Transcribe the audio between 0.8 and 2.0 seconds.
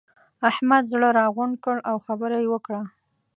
زړه راغونډ کړ؛ او